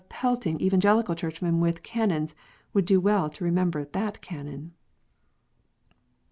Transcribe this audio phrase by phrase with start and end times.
[0.09, 2.33] pelting Evangelical Churchmen with Canons
[2.73, 4.73] would do well to remember that Canon.